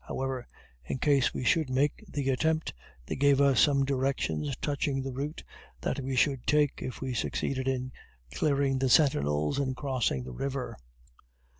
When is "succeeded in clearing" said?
7.13-8.79